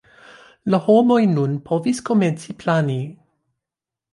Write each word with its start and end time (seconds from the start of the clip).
La 0.73 0.79
homoj 0.85 1.17
nun 1.33 1.53
povis 1.67 2.01
komenci 2.09 2.57
plani. 2.65 2.99